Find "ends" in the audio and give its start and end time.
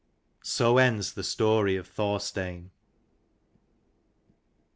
0.79-1.13